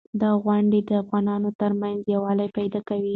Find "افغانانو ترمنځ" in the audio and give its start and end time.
1.03-1.99